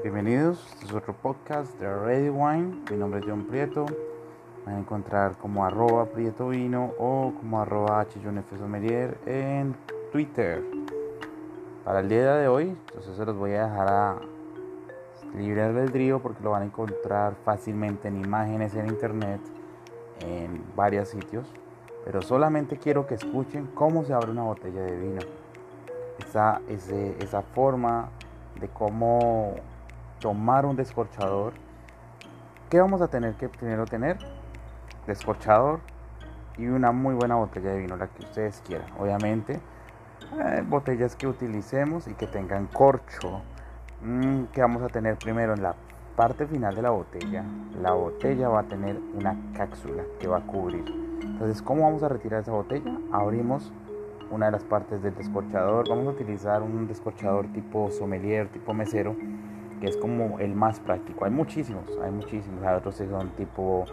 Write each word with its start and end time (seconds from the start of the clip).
Bienvenidos, 0.00 0.64
este 0.74 0.86
es 0.86 0.92
otro 0.92 1.12
podcast 1.12 1.76
de 1.80 1.92
Ready 1.92 2.28
Wine. 2.28 2.84
Mi 2.88 2.96
nombre 2.96 3.18
es 3.18 3.26
John 3.26 3.42
Prieto. 3.46 3.84
van 4.64 4.76
a 4.76 4.78
encontrar 4.78 5.36
como 5.38 5.64
arroba 5.64 6.06
Prieto 6.06 6.50
Vino 6.50 6.92
o 7.00 7.32
como 7.36 7.60
arroba 7.60 8.06
Sommelier 8.56 9.18
en 9.26 9.74
Twitter. 10.12 10.62
Para 11.84 11.98
el 11.98 12.08
día 12.08 12.36
de 12.36 12.46
hoy, 12.46 12.76
entonces 12.86 13.16
se 13.16 13.24
los 13.26 13.36
voy 13.36 13.54
a 13.54 13.64
dejar 13.64 13.88
a 13.88 14.20
libre 15.36 15.62
albedrío 15.62 16.20
porque 16.22 16.44
lo 16.44 16.52
van 16.52 16.62
a 16.62 16.66
encontrar 16.66 17.34
fácilmente 17.44 18.06
en 18.06 18.24
imágenes 18.24 18.76
en 18.76 18.86
internet, 18.86 19.40
en 20.20 20.62
varios 20.76 21.08
sitios. 21.08 21.52
Pero 22.04 22.22
solamente 22.22 22.78
quiero 22.78 23.08
que 23.08 23.16
escuchen 23.16 23.66
cómo 23.74 24.04
se 24.04 24.14
abre 24.14 24.30
una 24.30 24.44
botella 24.44 24.80
de 24.80 24.96
vino. 24.96 25.20
Esa, 26.24 26.60
esa 26.68 27.42
forma 27.42 28.10
de 28.60 28.68
cómo 28.68 29.56
tomar 30.20 30.66
un 30.66 30.76
descorchador. 30.76 31.52
¿Qué 32.70 32.80
vamos 32.80 33.00
a 33.00 33.08
tener 33.08 33.34
que 33.34 33.48
primero 33.48 33.86
tener? 33.86 34.18
Descorchador 35.06 35.80
y 36.58 36.66
una 36.66 36.92
muy 36.92 37.14
buena 37.14 37.36
botella 37.36 37.70
de 37.70 37.78
vino, 37.78 37.96
la 37.96 38.08
que 38.08 38.24
ustedes 38.24 38.62
quieran. 38.66 38.88
Obviamente, 38.98 39.60
eh, 40.44 40.62
botellas 40.66 41.16
que 41.16 41.26
utilicemos 41.26 42.08
y 42.08 42.14
que 42.14 42.26
tengan 42.26 42.66
corcho. 42.66 43.42
Mm, 44.02 44.44
¿Qué 44.52 44.60
vamos 44.60 44.82
a 44.82 44.88
tener 44.88 45.16
primero 45.16 45.54
en 45.54 45.62
la 45.62 45.74
parte 46.16 46.46
final 46.46 46.74
de 46.74 46.82
la 46.82 46.90
botella? 46.90 47.44
La 47.80 47.92
botella 47.92 48.48
va 48.48 48.60
a 48.60 48.64
tener 48.64 48.98
una 49.14 49.36
cápsula 49.56 50.02
que 50.20 50.28
va 50.28 50.38
a 50.38 50.46
cubrir. 50.46 50.84
Entonces, 51.22 51.62
¿cómo 51.62 51.84
vamos 51.84 52.02
a 52.02 52.08
retirar 52.08 52.42
esa 52.42 52.52
botella? 52.52 52.92
Abrimos 53.12 53.72
una 54.30 54.46
de 54.46 54.52
las 54.52 54.64
partes 54.64 55.02
del 55.02 55.14
descorchador. 55.14 55.88
Vamos 55.88 56.06
a 56.08 56.10
utilizar 56.10 56.62
un 56.62 56.86
descorchador 56.86 57.46
tipo 57.52 57.90
sommelier, 57.90 58.48
tipo 58.48 58.74
mesero 58.74 59.16
que 59.80 59.86
es 59.86 59.96
como 59.96 60.38
el 60.38 60.54
más 60.54 60.80
práctico. 60.80 61.24
Hay 61.24 61.30
muchísimos, 61.30 61.84
hay 62.02 62.10
muchísimos. 62.10 62.62
Hay 62.64 62.76
otros 62.76 62.96
que 62.96 63.08
son 63.08 63.30
tipo 63.30 63.84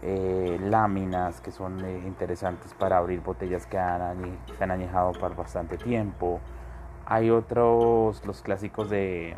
eh, 0.00 0.58
láminas 0.62 1.40
que 1.40 1.50
son 1.50 1.84
eh, 1.84 2.02
interesantes 2.06 2.72
para 2.74 2.98
abrir 2.98 3.20
botellas 3.20 3.66
que 3.66 3.78
han, 3.78 4.38
que 4.46 4.62
han 4.62 4.70
añejado 4.70 5.12
por 5.12 5.34
bastante 5.34 5.76
tiempo. 5.76 6.40
Hay 7.06 7.30
otros, 7.30 8.24
los 8.24 8.42
clásicos 8.42 8.90
de 8.90 9.36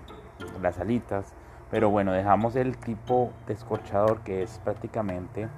las 0.61 0.79
alitas. 0.79 1.33
Pero 1.71 1.89
bueno, 1.89 2.13
dejamos 2.13 2.57
el 2.57 2.77
tipo 2.77 3.31
descorchador 3.47 4.21
que 4.21 4.43
es 4.43 4.59
prácticamente 4.59 5.49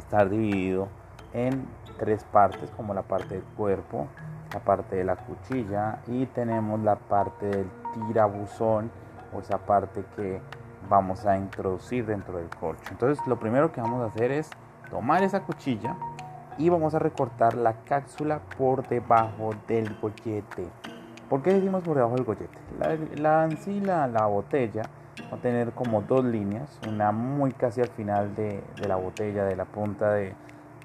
estar 0.00 0.28
dividido 0.28 0.88
en 1.32 1.66
tres 1.98 2.24
partes, 2.24 2.70
como 2.70 2.94
la 2.94 3.02
parte 3.02 3.36
del 3.36 3.44
cuerpo, 3.56 4.08
la 4.52 4.60
parte 4.60 4.96
de 4.96 5.04
la 5.04 5.16
cuchilla 5.16 6.00
y 6.06 6.26
tenemos 6.26 6.80
la 6.80 6.96
parte 6.96 7.46
del 7.46 7.66
tirabuzón 8.08 8.90
esa 9.40 9.58
parte 9.58 10.04
que 10.16 10.40
vamos 10.88 11.26
a 11.26 11.36
introducir 11.36 12.06
dentro 12.06 12.38
del 12.38 12.48
corcho. 12.48 12.84
Entonces 12.90 13.24
lo 13.26 13.38
primero 13.38 13.72
que 13.72 13.80
vamos 13.80 14.02
a 14.02 14.06
hacer 14.06 14.30
es 14.30 14.50
tomar 14.90 15.22
esa 15.22 15.40
cuchilla 15.40 15.96
y 16.58 16.68
vamos 16.68 16.94
a 16.94 16.98
recortar 16.98 17.54
la 17.54 17.74
cápsula 17.84 18.40
por 18.56 18.86
debajo 18.88 19.50
del 19.66 19.96
gollete. 20.00 20.68
¿Por 21.28 21.42
qué 21.42 21.54
decimos 21.54 21.82
por 21.82 21.96
debajo 21.96 22.14
del 22.14 22.24
gollete? 22.24 22.58
La, 22.78 23.46
la, 23.46 24.06
la, 24.06 24.26
botella 24.26 24.82
va 25.32 25.36
a 25.36 25.40
tener 25.40 25.72
como 25.72 26.02
dos 26.02 26.24
líneas, 26.24 26.78
una 26.86 27.12
muy 27.12 27.52
casi 27.52 27.80
al 27.80 27.88
final 27.88 28.34
de, 28.34 28.62
de 28.80 28.88
la 28.88 28.96
botella, 28.96 29.44
de 29.44 29.56
la 29.56 29.64
punta 29.64 30.12
de, 30.12 30.34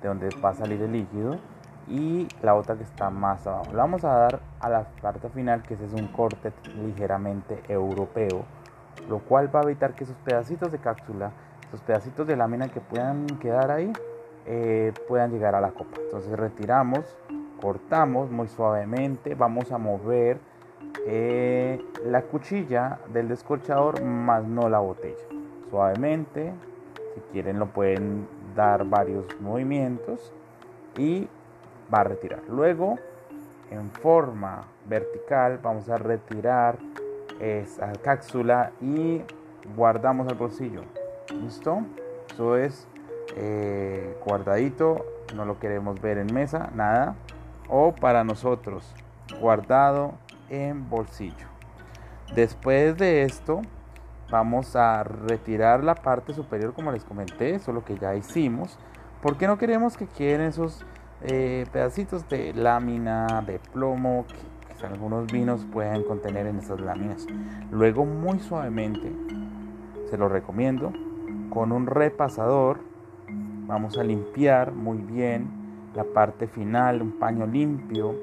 de, 0.02 0.08
donde 0.08 0.30
va 0.44 0.50
a 0.50 0.54
salir 0.54 0.82
el 0.82 0.94
líquido, 0.94 1.38
y 1.90 2.28
la 2.44 2.56
otra 2.56 2.76
que 2.76 2.84
está 2.84 3.10
más 3.10 3.46
abajo. 3.48 3.72
Le 3.72 3.78
vamos 3.78 4.04
a 4.04 4.14
dar 4.14 4.40
a 4.60 4.70
la 4.70 4.84
parte 5.02 5.30
final 5.30 5.64
que 5.64 5.74
ese 5.74 5.86
es 5.86 5.94
un 5.94 6.08
corte 6.08 6.54
ligeramente 6.76 7.64
europeo, 7.68 8.46
lo 9.10 9.20
cual 9.20 9.54
va 9.54 9.62
a 9.62 9.64
evitar 9.64 9.96
que 9.96 10.04
esos 10.04 10.16
pedacitos 10.18 10.72
de 10.72 10.78
cápsula, 10.78 11.32
esos 11.68 11.82
pedacitos 11.82 12.28
de 12.28 12.36
lámina 12.36 12.70
que 12.70 12.80
puedan 12.80 13.26
quedar 13.40 13.72
ahí, 13.72 13.92
eh, 14.46 14.94
puedan 15.08 15.32
llegar 15.32 15.56
a 15.56 15.62
la 15.62 15.72
copa. 15.72 15.98
Entonces 16.02 16.32
retiramos, 16.38 17.18
cortamos 17.62 18.30
muy 18.30 18.48
suavemente, 18.48 19.34
vamos 19.36 19.72
a 19.72 19.78
mover 19.78 20.40
eh, 21.06 21.84
la 22.06 22.22
cuchilla 22.24 23.00
del 23.12 23.30
descorchador 23.30 24.04
más 24.04 24.44
no 24.44 24.70
la 24.70 24.80
botella. 24.80 25.26
Suavemente, 25.70 26.54
si 27.14 27.22
quieren 27.32 27.60
lo 27.60 27.68
pueden 27.68 28.28
dar 28.56 28.86
varios 28.86 29.26
movimientos 29.40 30.34
y 30.98 31.28
va 31.94 32.02
a 32.02 32.04
retirar. 32.04 32.42
Luego, 32.48 32.98
en 33.72 33.92
forma 33.92 34.64
vertical, 34.86 35.60
vamos 35.62 35.90
a 35.90 35.98
retirar 35.98 36.78
esa 37.40 37.92
cápsula 37.94 38.72
y 38.82 39.22
guardamos 39.76 40.28
el 40.28 40.36
bolsillo. 40.36 40.82
¿Listo? 41.42 41.84
Eso 42.32 42.58
es 42.58 42.88
eh, 43.36 44.18
guardadito, 44.26 45.06
no 45.36 45.46
lo 45.46 45.60
queremos 45.60 46.02
ver 46.02 46.18
en 46.18 46.34
mesa, 46.34 46.70
nada. 46.74 47.16
O 47.68 47.94
para 47.94 48.24
nosotros, 48.24 48.94
guardado 49.40 50.14
en 50.50 50.90
bolsillo. 50.90 51.48
Después 52.34 52.98
de 52.98 53.24
esto, 53.24 53.62
vamos 54.32 54.76
a 54.76 55.04
retirar 55.04 55.84
la 55.84 55.96
parte 55.96 56.34
superior 56.34 56.74
como 56.74 56.92
les 56.92 57.04
comenté, 57.04 57.56
eso 57.56 57.72
es 57.72 57.76
lo 57.76 57.86
que 57.86 57.98
ya 57.98 58.16
hicimos. 58.16 58.78
Porque 59.22 59.48
no 59.48 59.58
queremos 59.58 59.98
que 59.98 60.08
queden 60.08 60.42
esos 60.42 60.86
eh, 61.22 61.66
pedacitos 61.72 62.28
de 62.30 62.54
lámina 62.54 63.44
de 63.46 63.60
plomo 63.60 64.26
que, 64.28 64.60
algunos 64.86 65.30
vinos 65.30 65.66
pueden 65.74 66.04
contener 66.04 66.48
en 66.48 66.60
esas 66.60 66.80
láminas. 66.80 67.28
Luego 67.70 68.06
muy 68.06 68.40
suavemente, 68.40 69.12
se 70.10 70.18
lo 70.18 70.30
recomiendo, 70.30 70.94
con 71.50 71.74
un 71.74 71.86
repasador 71.86 72.80
vamos 73.68 73.98
a 73.98 74.04
limpiar 74.04 74.72
muy 74.72 75.00
bien 75.00 75.50
la 75.96 76.06
parte 76.06 76.48
final, 76.48 77.02
un 77.02 77.20
paño 77.20 77.46
limpio, 77.46 78.16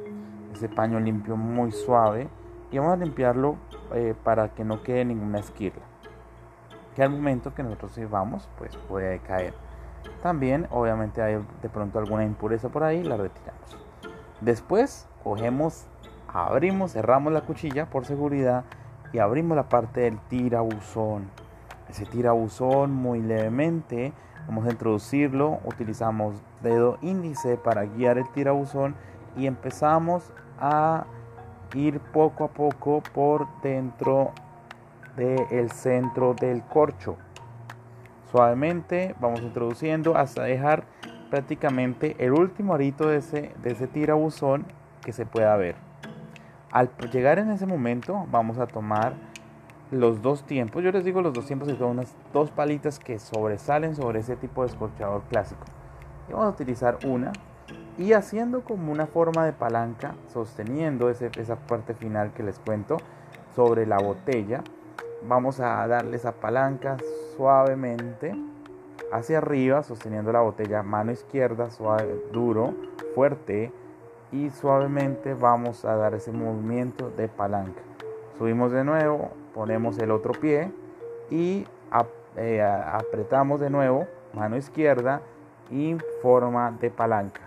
ese 0.55 0.71
paño 0.71 0.99
limpio 0.99 1.37
muy 1.37 1.73
suave 1.73 2.29
y 2.71 2.79
vamos 2.79 2.95
a 2.95 2.97
limpiarlo 3.05 3.57
eh, 3.95 4.15
para 4.25 4.55
que 4.55 4.65
no 4.65 4.83
quede 4.83 5.05
ninguna 5.05 5.41
esquirla. 5.41 5.83
Que 6.95 7.03
al 7.03 7.11
momento 7.11 7.55
que 7.55 7.63
nosotros 7.63 7.99
vamos 8.11 8.49
pues 8.57 8.75
puede 8.89 9.19
caer 9.19 9.53
también, 10.23 10.67
obviamente, 10.71 11.23
hay 11.23 11.39
de 11.63 11.69
pronto 11.69 11.99
alguna 11.99 12.25
impureza 12.25 12.69
por 12.69 12.85
ahí, 12.85 13.03
la 13.03 13.17
retiramos. 13.17 13.77
Después, 14.41 15.07
cogemos, 15.23 15.87
abrimos, 16.29 16.93
cerramos 16.93 17.33
la 17.33 17.43
cuchilla 17.43 17.87
por 17.87 18.05
seguridad 18.05 18.65
y 19.13 19.19
abrimos 19.19 19.57
la 19.57 19.69
parte 19.69 20.03
del 20.03 20.19
tirabuzón. 20.29 21.31
Ese 21.89 22.05
tirabuzón 22.05 22.93
muy 22.93 23.21
levemente, 23.21 24.13
vamos 24.47 24.67
a 24.67 24.71
introducirlo, 24.71 25.61
utilizamos 25.65 26.35
dedo 26.63 26.99
índice 27.03 27.57
para 27.57 27.85
guiar 27.85 28.19
el 28.19 28.29
tirabuzón 28.33 28.95
y 29.37 29.47
empezamos 29.47 30.33
a 30.61 31.05
ir 31.75 32.01
poco 32.01 32.45
a 32.45 32.49
poco 32.49 33.03
por 33.15 33.47
dentro 33.63 34.33
del 35.17 35.71
centro 35.71 36.35
del 36.35 36.63
corcho. 36.63 37.17
Suavemente 38.31 39.15
vamos 39.21 39.41
introduciendo 39.41 40.17
hasta 40.17 40.43
dejar 40.43 40.85
prácticamente 41.31 42.17
el 42.19 42.33
último 42.33 42.75
arito 42.75 43.09
de 43.09 43.19
ese, 43.19 43.53
de 43.63 43.73
ese 43.73 43.87
tirabuzón 43.87 44.67
que 45.03 45.13
se 45.13 45.27
pueda 45.27 45.57
ver. 45.57 45.77
Al 46.73 46.91
llegar 47.13 47.39
en 47.39 47.51
ese 47.51 47.67
momento 47.67 48.27
vamos 48.31 48.59
a 48.59 48.67
tomar 48.67 49.15
los 49.91 50.23
dos 50.23 50.45
tiempos. 50.45 50.83
Yo 50.83 50.91
les 50.91 51.05
digo 51.05 51.23
los 51.23 51.33
dos 51.33 51.47
tiempos 51.47 51.69
son 51.79 51.91
unas 51.91 52.15
dos 52.33 52.51
palitas 52.51 52.99
que 52.99 53.19
sobresalen 53.19 53.95
sobre 53.95 54.21
ese 54.21 54.37
tipo 54.37 54.63
de 54.63 54.69
escorchador 54.69 55.23
clásico. 55.29 55.65
Y 56.29 56.33
vamos 56.33 56.49
a 56.49 56.51
utilizar 56.51 56.99
una 57.07 57.33
y 57.99 58.13
haciendo 58.13 58.63
como 58.63 58.93
una 58.93 59.07
forma 59.07 59.47
de 59.47 59.53
palanca, 59.53 60.15
sosteniendo 60.33 61.09
ese, 61.09 61.31
esa 61.39 61.57
parte 61.57 61.95
final 61.95 62.33
que 62.33 62.43
les 62.43 62.59
cuento 62.59 62.99
sobre 63.55 63.87
la 63.87 63.99
botella. 63.99 64.63
Vamos 65.27 65.61
a 65.61 65.87
darle 65.87 66.17
esa 66.17 66.33
palanca 66.33 66.97
suavemente 67.37 68.35
hacia 69.13 69.39
arriba, 69.39 69.83
sosteniendo 69.83 70.33
la 70.33 70.41
botella, 70.41 70.83
mano 70.83 71.13
izquierda, 71.13 71.71
suave, 71.71 72.23
duro, 72.33 72.75
fuerte 73.15 73.73
y 74.33 74.51
suavemente 74.51 75.35
vamos 75.35 75.85
a 75.85 75.97
dar 75.97 76.15
ese 76.15 76.33
movimiento 76.33 77.11
de 77.11 77.29
palanca. 77.29 77.83
Subimos 78.39 78.73
de 78.73 78.85
nuevo, 78.85 79.31
ponemos 79.55 79.99
el 79.99 80.11
otro 80.11 80.33
pie 80.33 80.71
y 81.31 81.67
eh, 82.37 82.63
apretamos 82.63 83.61
de 83.61 83.71
nuevo, 83.71 84.07
mano 84.35 84.57
izquierda 84.57 85.23
y 85.71 85.97
forma 86.21 86.71
de 86.81 86.91
palanca. 86.91 87.43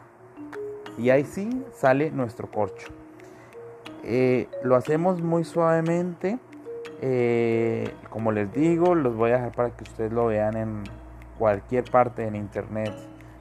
Y 0.98 1.12
ahí 1.12 1.24
sí 1.24 1.66
sale 1.72 2.12
nuestro 2.12 2.50
corcho. 2.50 2.88
Eh, 4.04 4.48
lo 4.64 4.76
hacemos 4.76 5.22
muy 5.22 5.44
suavemente 5.44 6.40
eh, 7.02 7.94
como 8.10 8.32
les 8.32 8.52
digo, 8.54 8.94
los 8.96 9.16
voy 9.16 9.32
a 9.32 9.36
dejar 9.36 9.52
para 9.54 9.70
que 9.72 9.84
ustedes 9.84 10.12
lo 10.12 10.28
vean 10.28 10.58
en 10.58 10.84
cualquier 11.38 11.86
parte 11.86 12.26
en 12.26 12.36
internet. 12.36 12.94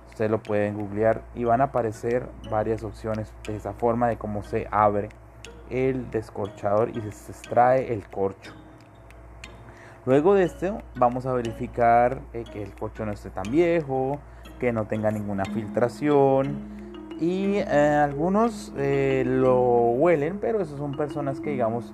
Ustedes 0.09 0.31
lo 0.31 0.43
pueden 0.43 0.77
googlear 0.77 1.23
y 1.35 1.45
van 1.45 1.61
a 1.61 1.65
aparecer 1.65 2.29
varias 2.51 2.83
opciones 2.83 3.33
de 3.47 3.57
esa 3.57 3.73
forma 3.73 4.09
de 4.09 4.17
cómo 4.17 4.43
se 4.43 4.69
abre 4.71 5.09
el 5.71 6.11
descorchador 6.11 6.91
y 6.91 7.01
se 7.11 7.33
extrae 7.33 7.93
el 7.93 8.07
corcho. 8.09 8.53
Luego 10.07 10.35
de 10.35 10.45
esto 10.45 10.81
vamos 10.95 11.27
a 11.27 11.33
verificar 11.33 12.21
eh, 12.33 12.45
que 12.51 12.63
el 12.63 12.75
corcho 12.75 13.05
no 13.05 13.13
esté 13.13 13.31
tan 13.31 13.51
viejo, 13.51 14.19
que 14.59 14.73
no 14.73 14.87
tenga 14.87 15.11
ninguna 15.11 15.45
filtración 15.45 16.79
y 17.21 17.57
eh, 17.57 18.01
algunos 18.03 18.73
lo 18.77 19.61
huelen, 19.61 20.39
pero 20.39 20.61
esos 20.61 20.79
son 20.79 20.97
personas 20.97 21.41
que 21.41 21.51
digamos 21.51 21.93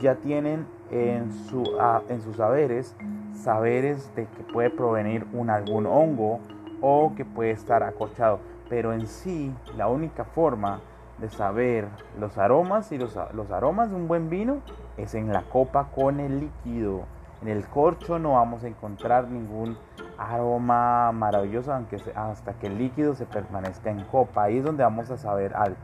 ya 0.00 0.16
tienen 0.16 0.66
en, 0.90 1.32
su, 1.32 1.64
en 2.08 2.22
sus 2.22 2.36
saberes 2.36 2.96
saberes 3.34 4.14
de 4.14 4.26
que 4.26 4.42
puede 4.44 4.70
provenir 4.70 5.26
un 5.32 5.50
algún 5.50 5.86
hongo 5.86 6.40
o 6.80 7.12
que 7.16 7.24
puede 7.24 7.50
estar 7.50 7.82
acorchado. 7.82 8.40
Pero 8.68 8.92
en 8.92 9.06
sí, 9.06 9.52
la 9.76 9.88
única 9.88 10.24
forma 10.24 10.80
de 11.18 11.28
saber 11.28 11.86
los 12.18 12.38
aromas 12.38 12.90
y 12.92 12.98
los, 12.98 13.16
los 13.34 13.50
aromas 13.50 13.90
de 13.90 13.96
un 13.96 14.08
buen 14.08 14.30
vino 14.30 14.58
es 14.96 15.14
en 15.14 15.32
la 15.32 15.42
copa 15.42 15.88
con 15.94 16.20
el 16.20 16.40
líquido. 16.40 17.02
En 17.42 17.48
el 17.48 17.66
corcho 17.66 18.18
no 18.18 18.32
vamos 18.32 18.64
a 18.64 18.68
encontrar 18.68 19.28
ningún 19.28 19.76
aroma 20.16 21.12
maravilloso 21.12 21.72
aunque 21.72 21.98
hasta 22.14 22.54
que 22.54 22.68
el 22.68 22.78
líquido 22.78 23.14
se 23.14 23.26
permanezca 23.26 23.90
en 23.90 24.02
copa. 24.04 24.44
Ahí 24.44 24.58
es 24.58 24.64
donde 24.64 24.82
vamos 24.82 25.10
a 25.10 25.18
saber 25.18 25.54
algo. 25.54 25.76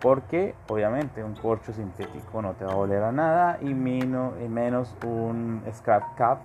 Porque 0.00 0.54
obviamente 0.68 1.22
un 1.22 1.34
corcho 1.34 1.72
sintético 1.72 2.40
no 2.40 2.54
te 2.54 2.64
va 2.64 2.72
a 2.72 2.76
oler 2.76 3.02
a 3.02 3.12
nada 3.12 3.58
y 3.60 3.74
menos, 3.74 4.96
un 5.04 5.62
scrap 5.72 6.14
cap 6.16 6.38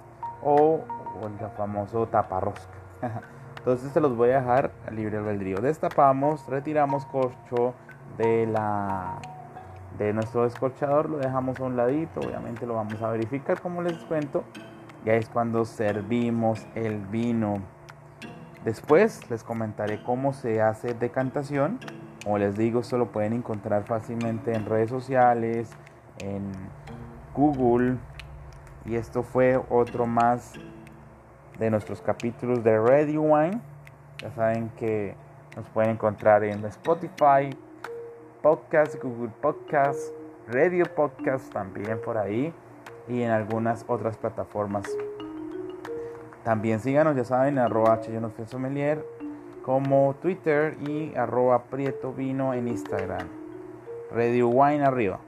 o, 0.43 0.81
el 1.23 1.49
famoso 1.51 2.07
taparrosca. 2.07 2.73
Entonces 3.57 3.91
se 3.91 4.01
los 4.01 4.15
voy 4.15 4.31
a 4.31 4.41
dejar 4.41 4.71
libre 4.91 5.17
albedrío. 5.17 5.57
Destapamos, 5.57 6.45
retiramos 6.47 7.05
corcho 7.05 7.73
de 8.17 8.45
la 8.45 9.19
de 9.97 10.13
nuestro 10.13 10.43
descorchador, 10.43 11.09
lo 11.09 11.17
dejamos 11.17 11.59
a 11.59 11.63
un 11.63 11.77
ladito, 11.77 12.19
obviamente 12.19 12.65
lo 12.65 12.75
vamos 12.75 13.01
a 13.01 13.09
verificar 13.09 13.61
como 13.61 13.81
les 13.81 13.97
cuento. 14.05 14.43
Ya 15.05 15.13
es 15.13 15.29
cuando 15.29 15.65
servimos 15.65 16.65
el 16.75 16.97
vino. 16.97 17.59
Después 18.63 19.29
les 19.29 19.43
comentaré 19.43 20.01
cómo 20.03 20.33
se 20.33 20.61
hace 20.61 20.95
decantación. 20.95 21.79
Como 22.25 22.39
les 22.39 22.57
digo, 22.57 22.79
esto 22.79 22.97
lo 22.97 23.11
pueden 23.11 23.33
encontrar 23.33 23.83
fácilmente 23.83 24.51
en 24.55 24.65
redes 24.65 24.89
sociales, 24.89 25.69
en 26.17 26.51
Google. 27.35 27.97
Y 28.83 28.95
esto 28.95 29.21
fue 29.21 29.61
otro 29.69 30.07
más 30.07 30.53
de 31.59 31.69
nuestros 31.69 32.01
capítulos 32.01 32.63
de 32.63 32.79
Ready 32.79 33.15
Wine. 33.17 33.61
Ya 34.17 34.31
saben 34.31 34.71
que 34.75 35.13
nos 35.55 35.69
pueden 35.69 35.91
encontrar 35.91 36.43
en 36.43 36.65
Spotify, 36.65 37.55
Podcast, 38.41 38.95
Google 39.03 39.31
Podcast, 39.39 40.11
Radio 40.47 40.85
Podcast 40.95 41.53
también 41.53 42.01
por 42.03 42.17
ahí 42.17 42.51
y 43.07 43.21
en 43.21 43.29
algunas 43.29 43.85
otras 43.87 44.17
plataformas. 44.17 44.85
También 46.43 46.79
síganos, 46.79 47.15
ya 47.15 47.23
saben, 47.23 47.59
arroba 47.59 48.01
Sommelier 48.47 49.05
como 49.65 50.13
Twitter 50.21 50.77
y 50.87 51.15
arroba 51.15 51.63
Prieto 51.63 52.13
Vino 52.13 52.53
en 52.53 52.67
Instagram. 52.67 53.27
Radio 54.11 54.47
Wine 54.49 54.85
arriba. 54.85 55.19